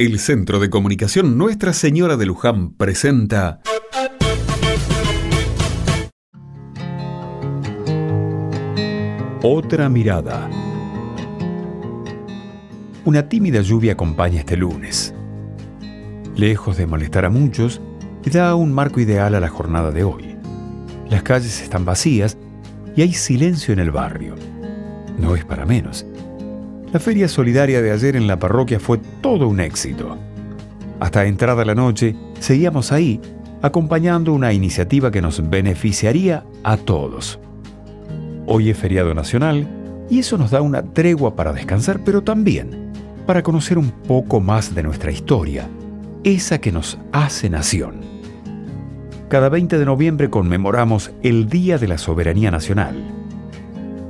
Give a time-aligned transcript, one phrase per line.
[0.00, 3.60] El Centro de Comunicación Nuestra Señora de Luján presenta
[9.42, 10.48] Otra mirada.
[13.04, 15.12] Una tímida lluvia acompaña este lunes.
[16.36, 17.80] Lejos de molestar a muchos,
[18.32, 20.36] da un marco ideal a la jornada de hoy.
[21.10, 22.38] Las calles están vacías
[22.94, 24.36] y hay silencio en el barrio.
[25.18, 26.06] No es para menos.
[26.90, 30.16] La feria solidaria de ayer en la parroquia fue todo un éxito.
[31.00, 33.20] Hasta entrada la noche, seguíamos ahí,
[33.60, 37.38] acompañando una iniciativa que nos beneficiaría a todos.
[38.46, 39.68] Hoy es feriado nacional
[40.08, 42.90] y eso nos da una tregua para descansar, pero también
[43.26, 45.68] para conocer un poco más de nuestra historia,
[46.24, 48.00] esa que nos hace nación.
[49.28, 52.96] Cada 20 de noviembre conmemoramos el Día de la Soberanía Nacional.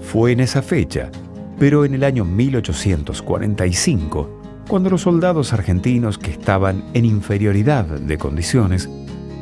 [0.00, 1.10] Fue en esa fecha
[1.58, 8.88] pero en el año 1845, cuando los soldados argentinos que estaban en inferioridad de condiciones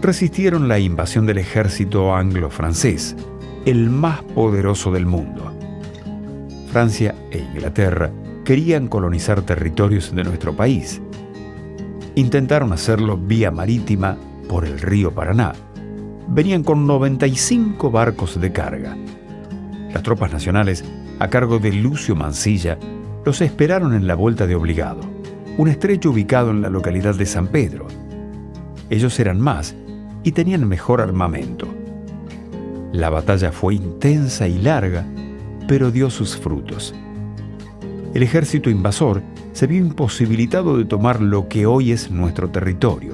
[0.02, 3.16] resistieron la invasión del ejército anglo-francés,
[3.66, 5.52] el más poderoso del mundo.
[6.70, 8.10] Francia e Inglaterra
[8.44, 11.00] querían colonizar territorios de nuestro país.
[12.14, 14.16] Intentaron hacerlo vía marítima
[14.48, 15.52] por el río Paraná.
[16.28, 18.96] Venían con 95 barcos de carga.
[19.92, 20.84] Las tropas nacionales
[21.18, 22.78] a cargo de Lucio Mancilla,
[23.24, 25.00] los esperaron en la Vuelta de Obligado,
[25.58, 27.86] un estrecho ubicado en la localidad de San Pedro.
[28.88, 29.74] Ellos eran más
[30.22, 31.68] y tenían mejor armamento.
[32.92, 35.04] La batalla fue intensa y larga,
[35.68, 36.94] pero dio sus frutos.
[38.14, 43.12] El ejército invasor se vio imposibilitado de tomar lo que hoy es nuestro territorio.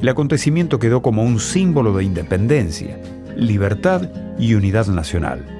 [0.00, 2.98] El acontecimiento quedó como un símbolo de independencia,
[3.36, 5.54] libertad y unidad nacional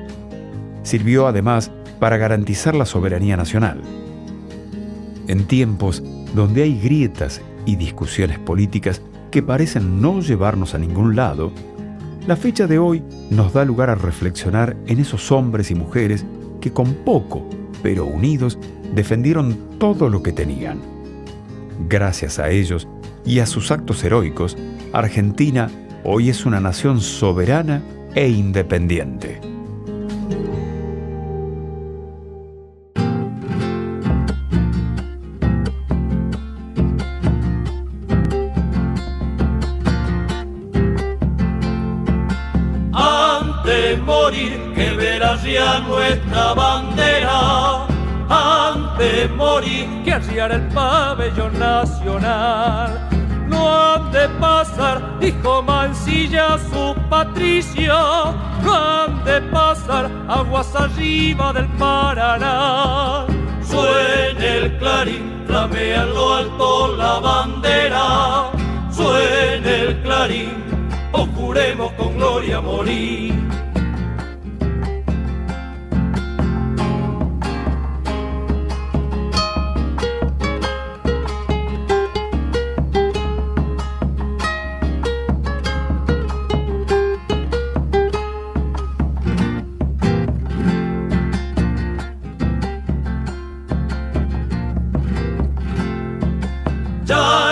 [0.85, 3.81] sirvió además para garantizar la soberanía nacional.
[5.27, 6.03] En tiempos
[6.35, 11.51] donde hay grietas y discusiones políticas que parecen no llevarnos a ningún lado,
[12.27, 16.25] la fecha de hoy nos da lugar a reflexionar en esos hombres y mujeres
[16.61, 17.49] que con poco,
[17.83, 18.59] pero unidos,
[18.95, 20.79] defendieron todo lo que tenían.
[21.89, 22.87] Gracias a ellos
[23.25, 24.57] y a sus actos heroicos,
[24.93, 25.71] Argentina
[26.05, 27.83] hoy es una nación soberana
[28.15, 29.41] e independiente.
[44.05, 47.87] morir que verás ya nuestra bandera.
[48.29, 53.09] Antes morir que arriar el pabellón nacional.
[53.49, 55.63] No han de pasar, dijo
[56.05, 58.25] Mancilla su patricia,
[58.61, 63.25] han de pasar aguas arriba del Paraná.
[63.63, 68.51] Suena el clarín, flamea lo alto la bandera.
[68.91, 70.53] Suena el clarín,
[71.13, 73.33] o juremos con gloria morir.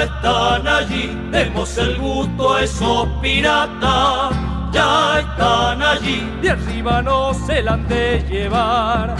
[0.03, 4.35] Están allí, demos el gusto a esos piratas.
[4.73, 9.15] Ya están allí, de arriba no se la han de llevar.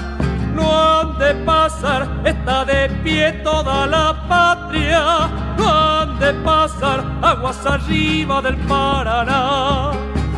[0.57, 5.31] No han de pasar, está de pie toda la patria.
[5.57, 9.93] No han de pasar, aguas arriba del Paraná.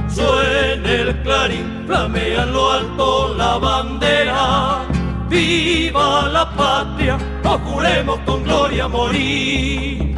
[0.09, 4.82] Suena el clarín, flamea en lo alto la bandera.
[5.31, 7.16] ¡Viva la patria!
[7.44, 10.15] ¡O juremos con gloria morir!